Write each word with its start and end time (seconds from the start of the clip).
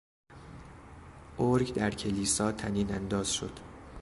ارگ 1.39 1.73
در 1.73 1.91
کلیسا 1.91 2.51
طنینانداز 2.51 3.33
شد. 3.33 3.59